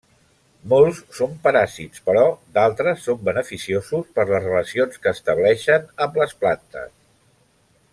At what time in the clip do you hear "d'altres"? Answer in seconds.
2.57-3.05